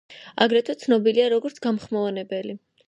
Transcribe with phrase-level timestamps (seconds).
[0.45, 2.61] აგრეთვე ცნობილია, როგორც გამხმოვანებელი.